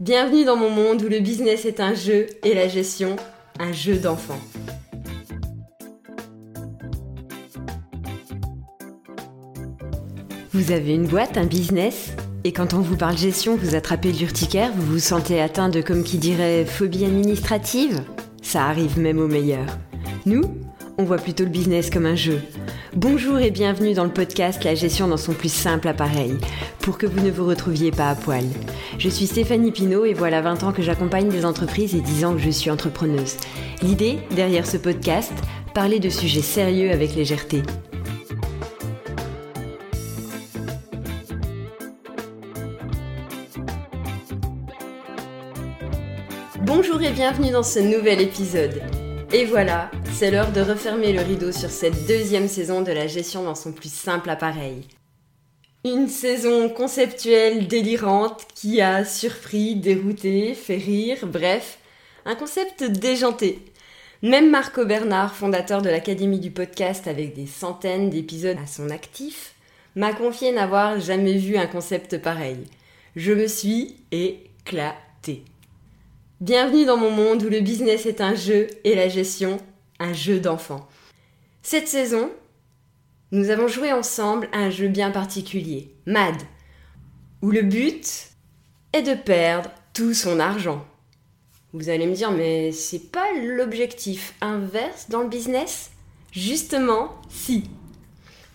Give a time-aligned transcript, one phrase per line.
[0.00, 3.14] Bienvenue dans mon monde où le business est un jeu et la gestion
[3.60, 4.40] un jeu d'enfant.
[10.52, 12.10] Vous avez une boîte, un business?
[12.42, 16.02] Et quand on vous parle gestion, vous attrapez l'urticaire, vous vous sentez atteint de, comme
[16.02, 18.02] qui dirait, phobie administrative?
[18.42, 19.78] Ça arrive même aux meilleurs.
[20.26, 20.42] Nous,
[20.98, 22.40] on voit plutôt le business comme un jeu.
[22.96, 26.38] Bonjour et bienvenue dans le podcast La gestion dans son plus simple appareil,
[26.78, 28.44] pour que vous ne vous retrouviez pas à poil.
[28.98, 32.34] Je suis Stéphanie Pinault et voilà 20 ans que j'accompagne des entreprises et 10 ans
[32.34, 33.36] que je suis entrepreneuse.
[33.82, 35.32] L'idée, derrière ce podcast,
[35.74, 37.62] parler de sujets sérieux avec légèreté.
[46.62, 48.80] Bonjour et bienvenue dans ce nouvel épisode.
[49.32, 53.42] Et voilà, c'est l'heure de refermer le rideau sur cette deuxième saison de la gestion
[53.42, 54.86] dans son plus simple appareil.
[55.84, 61.78] Une saison conceptuelle délirante qui a surpris, dérouté, fait rire, bref,
[62.24, 63.58] un concept déjanté.
[64.22, 69.54] Même Marco Bernard, fondateur de l'Académie du podcast avec des centaines d'épisodes à son actif,
[69.96, 72.64] m'a confié n'avoir jamais vu un concept pareil.
[73.16, 75.44] Je me suis éclaté.
[76.44, 79.56] Bienvenue dans mon monde où le business est un jeu et la gestion
[79.98, 80.86] un jeu d'enfant.
[81.62, 82.30] Cette saison,
[83.32, 86.36] nous avons joué ensemble un jeu bien particulier, MAD,
[87.40, 88.28] où le but
[88.92, 90.86] est de perdre tout son argent.
[91.72, 95.92] Vous allez me dire, mais c'est pas l'objectif inverse dans le business?
[96.30, 97.64] Justement, si.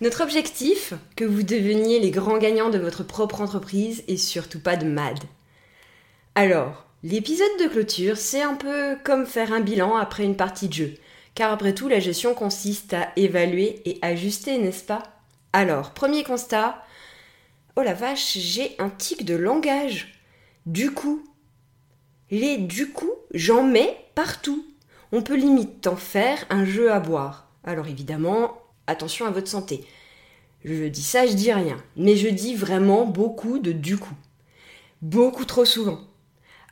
[0.00, 4.76] Notre objectif, que vous deveniez les grands gagnants de votre propre entreprise et surtout pas
[4.76, 5.18] de MAD.
[6.36, 10.74] Alors, L'épisode de clôture, c'est un peu comme faire un bilan après une partie de
[10.74, 10.94] jeu,
[11.34, 15.02] car après tout, la gestion consiste à évaluer et ajuster, n'est-ce pas?
[15.54, 16.84] Alors, premier constat,
[17.76, 20.20] oh la vache, j'ai un tic de langage.
[20.66, 21.24] Du coup,
[22.30, 24.66] les du coup, j'en mets partout.
[25.10, 27.48] On peut limite en faire un jeu à boire.
[27.64, 29.86] Alors évidemment, attention à votre santé.
[30.66, 34.14] Je dis ça, je dis rien, mais je dis vraiment beaucoup de du coup.
[35.00, 36.09] Beaucoup trop souvent.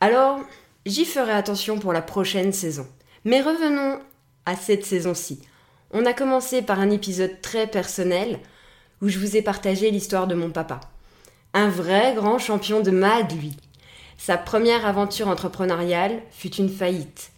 [0.00, 0.40] Alors,
[0.84, 2.86] j'y ferai attention pour la prochaine saison.
[3.24, 4.00] Mais revenons
[4.44, 5.40] à cette saison-ci.
[5.92, 8.40] On a commencé par un épisode très personnel
[9.02, 10.80] où je vous ai partagé l'histoire de mon papa.
[11.54, 13.56] Un vrai grand champion de MAD, lui.
[14.18, 17.30] Sa première aventure entrepreneuriale fut une faillite.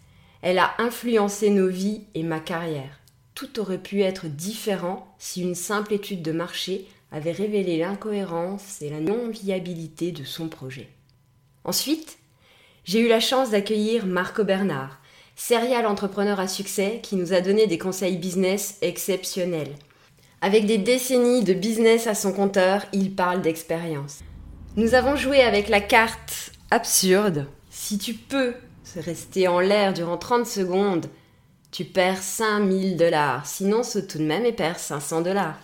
[0.42, 3.00] Elle a influencé nos vies et ma carrière.
[3.34, 8.90] Tout aurait pu être différent si une simple étude de marché avait révélé l'incohérence et
[8.90, 10.88] la non-viabilité de son projet.
[11.64, 12.18] Ensuite,
[12.88, 14.98] j'ai eu la chance d'accueillir Marco Bernard,
[15.36, 19.74] serial entrepreneur à succès qui nous a donné des conseils business exceptionnels.
[20.40, 24.20] Avec des décennies de business à son compteur, il parle d'expérience.
[24.76, 27.46] Nous avons joué avec la carte absurde.
[27.68, 28.54] Si tu peux
[28.96, 31.10] rester en l'air durant 30 secondes,
[31.70, 33.44] tu perds 5000 dollars.
[33.44, 35.58] Sinon, ce tout de même et perds 500 dollars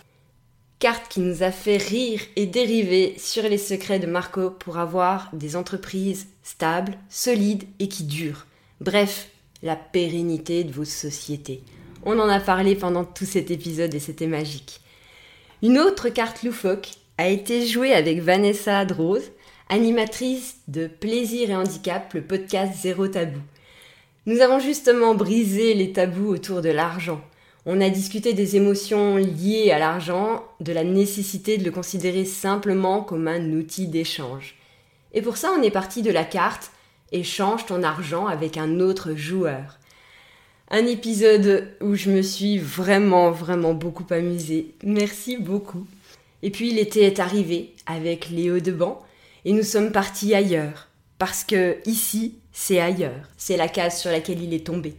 [0.85, 5.31] carte qui nous a fait rire et dériver sur les secrets de Marco pour avoir
[5.33, 8.45] des entreprises stables, solides et qui durent.
[8.81, 9.29] Bref,
[9.63, 11.63] la pérennité de vos sociétés.
[12.03, 14.79] On en a parlé pendant tout cet épisode et c'était magique.
[15.63, 19.31] Une autre carte loufoque a été jouée avec Vanessa Drose,
[19.69, 23.41] animatrice de Plaisir et Handicap, le podcast Zéro Tabou.
[24.27, 27.21] Nous avons justement brisé les tabous autour de l'argent,
[27.65, 33.01] on a discuté des émotions liées à l'argent, de la nécessité de le considérer simplement
[33.01, 34.55] comme un outil d'échange.
[35.13, 36.71] Et pour ça, on est parti de la carte
[37.11, 39.79] Échange ton argent avec un autre joueur.
[40.69, 44.73] Un épisode où je me suis vraiment, vraiment beaucoup amusée.
[44.83, 45.85] Merci beaucoup.
[46.41, 49.01] Et puis l'été est arrivé avec Léo Deban
[49.45, 50.87] et nous sommes partis ailleurs.
[51.19, 53.29] Parce que ici, c'est ailleurs.
[53.37, 54.95] C'est la case sur laquelle il est tombé.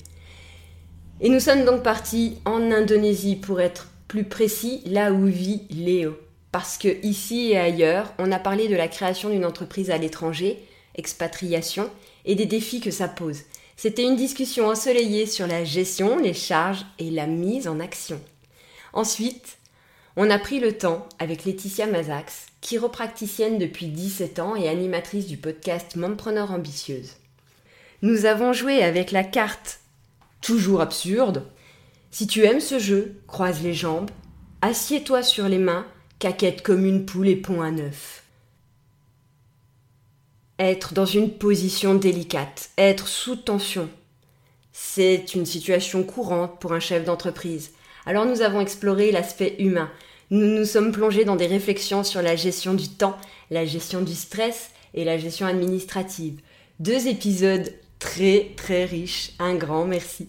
[1.21, 6.19] Et nous sommes donc partis en Indonésie pour être plus précis, là où vit Léo.
[6.53, 10.62] Parce que ici et ailleurs, on a parlé de la création d'une entreprise à l'étranger,
[10.94, 11.91] expatriation,
[12.27, 13.42] et des défis que ça pose.
[13.78, 18.21] C'était une discussion ensoleillée sur la gestion, les charges et la mise en action.
[18.92, 19.57] Ensuite,
[20.16, 25.39] on a pris le temps avec Laetitia Mazax, chiropraticienne depuis 17 ans et animatrice du
[25.39, 27.12] podcast Mompreneur Ambitieuse.
[28.03, 29.80] Nous avons joué avec la carte
[30.41, 31.44] toujours absurde.
[32.10, 34.10] Si tu aimes ce jeu, croise les jambes,
[34.62, 35.86] assieds-toi sur les mains,
[36.18, 38.24] caquette comme une poule et pont à neuf.
[40.59, 43.91] Être dans une position délicate, être sous tension,
[44.78, 47.72] c'est une situation courante pour un chef d'entreprise.
[48.04, 49.91] Alors nous avons exploré l'aspect humain.
[50.30, 53.16] Nous nous sommes plongés dans des réflexions sur la gestion du temps,
[53.50, 56.41] la gestion du stress et la gestion administrative.
[56.78, 57.72] Deux épisodes
[58.07, 59.33] très très riches.
[59.41, 60.29] Un grand merci.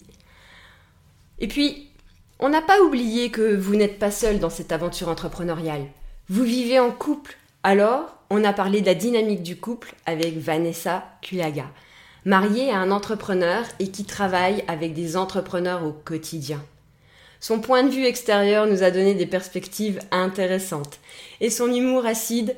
[1.38, 1.88] Et puis,
[2.40, 5.86] on n'a pas oublié que vous n'êtes pas seul dans cette aventure entrepreneuriale.
[6.28, 7.36] Vous vivez en couple.
[7.62, 11.66] Alors, on a parlé de la dynamique du couple avec Vanessa Kulaga,
[12.24, 16.62] mariée à un entrepreneur et qui travaille avec des entrepreneurs au quotidien.
[17.40, 20.98] Son point de vue extérieur nous a donné des perspectives intéressantes
[21.40, 22.56] et son humour acide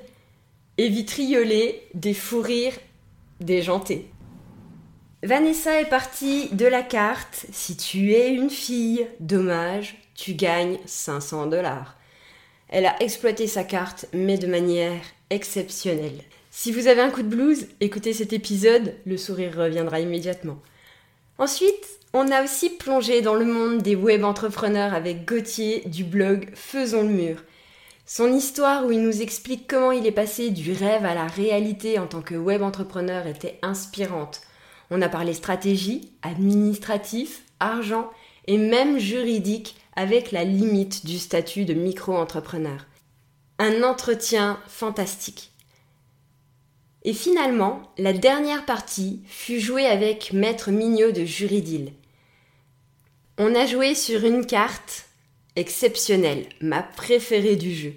[0.78, 2.78] et vitriolé des fous rires
[3.40, 4.10] déjantés.
[5.22, 11.48] Vanessa est partie de la carte Si tu es une fille, dommage, tu gagnes 500
[11.48, 11.98] dollars.
[12.70, 16.22] Elle a exploité sa carte, mais de manière exceptionnelle.
[16.50, 20.58] Si vous avez un coup de blues, écoutez cet épisode, le sourire reviendra immédiatement.
[21.36, 26.48] Ensuite, on a aussi plongé dans le monde des web entrepreneurs avec Gauthier du blog
[26.54, 27.44] Faisons le mur.
[28.06, 31.98] Son histoire où il nous explique comment il est passé du rêve à la réalité
[31.98, 34.40] en tant que web entrepreneur était inspirante.
[34.90, 38.10] On a parlé stratégie, administratif, argent
[38.46, 42.86] et même juridique avec la limite du statut de micro-entrepreneur.
[43.58, 45.52] Un entretien fantastique.
[47.04, 51.92] Et finalement, la dernière partie fut jouée avec Maître Mignot de Juridil.
[53.38, 55.06] On a joué sur une carte
[55.56, 57.94] exceptionnelle, ma préférée du jeu.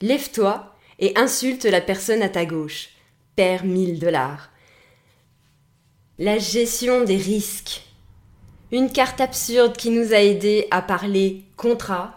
[0.00, 2.90] Lève-toi et insulte la personne à ta gauche.
[3.36, 4.51] Perds 1000 dollars.
[6.24, 7.82] La gestion des risques.
[8.70, 12.16] Une carte absurde qui nous a aidé à parler contrat,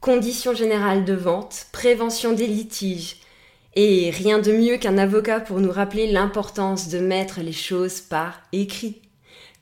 [0.00, 3.16] conditions générales de vente, prévention des litiges.
[3.74, 8.42] Et rien de mieux qu'un avocat pour nous rappeler l'importance de mettre les choses par
[8.52, 9.00] écrit.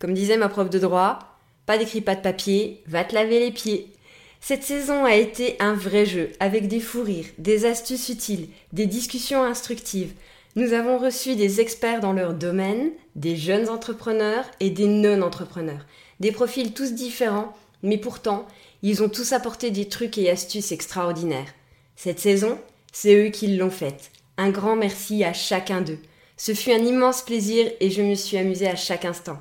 [0.01, 1.21] Comme disait ma prof de droit,
[1.65, 3.93] pas d'écrit, pas de papier, va te laver les pieds.
[4.41, 8.87] Cette saison a été un vrai jeu, avec des fous rires, des astuces utiles, des
[8.87, 10.13] discussions instructives,
[10.56, 15.87] nous avons reçu des experts dans leur domaine, des jeunes entrepreneurs et des non-entrepreneurs.
[16.19, 18.47] Des profils tous différents, mais pourtant,
[18.82, 21.55] ils ont tous apporté des trucs et astuces extraordinaires.
[21.97, 22.58] Cette saison,
[22.93, 24.11] c'est eux qui l'ont faite.
[24.37, 25.99] Un grand merci à chacun d'eux.
[26.37, 29.38] Ce fut un immense plaisir et je me suis amusée à chaque instant.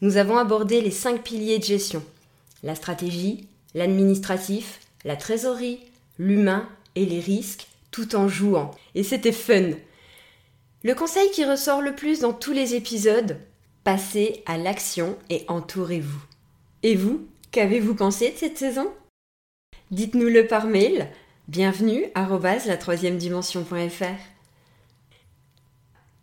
[0.00, 2.02] Nous avons abordé les cinq piliers de gestion.
[2.62, 5.80] La stratégie, l'administratif, la trésorerie,
[6.18, 8.72] l'humain et les risques, tout en jouant.
[8.94, 9.72] Et c'était fun.
[10.84, 13.38] Le conseil qui ressort le plus dans tous les épisodes,
[13.84, 16.20] passez à l'action et entourez-vous.
[16.82, 18.92] Et vous, qu'avez-vous pensé de cette saison?
[19.92, 21.06] Dites-nous le par mail,
[21.46, 24.04] bienvenue la troisième dimension.fr.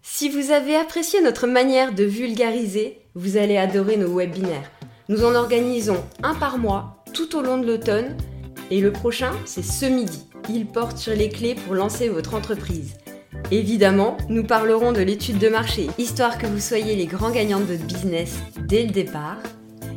[0.01, 4.69] Si vous avez apprécié notre manière de vulgariser, vous allez adorer nos webinaires.
[5.07, 8.17] Nous en organisons un par mois tout au long de l'automne
[8.71, 10.25] et le prochain, c'est ce midi.
[10.49, 12.97] Il porte sur les clés pour lancer votre entreprise.
[13.51, 17.65] Évidemment, nous parlerons de l'étude de marché, histoire que vous soyez les grands gagnants de
[17.65, 18.37] votre business
[18.67, 19.37] dès le départ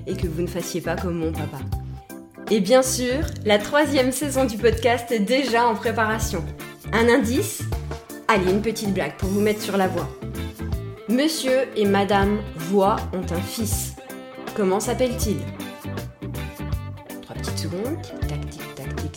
[0.06, 1.58] et que vous ne fassiez pas comme mon papa.
[2.50, 6.42] Et bien sûr, la troisième saison du podcast est déjà en préparation.
[6.94, 7.62] Un indice?
[8.26, 10.08] Allez, une petite blague pour vous mettre sur la voie.
[11.10, 13.96] Monsieur et Madame Voix ont un fils.
[14.56, 15.36] Comment s'appelle-t-il?
[17.20, 17.98] Trois petites secondes.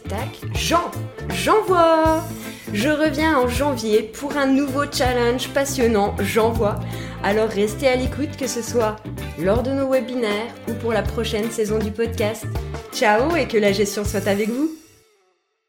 [0.08, 0.42] Tac.
[0.56, 0.92] Jean
[1.34, 2.24] J'envoie
[2.74, 6.80] je reviens en janvier pour un nouveau challenge passionnant, j'envoie.
[7.24, 8.98] Alors restez à l'écoute que ce soit
[9.40, 12.46] lors de nos webinaires ou pour la prochaine saison du podcast.
[12.92, 14.72] Ciao et que la gestion soit avec vous